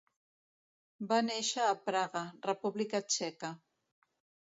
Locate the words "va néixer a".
1.11-1.77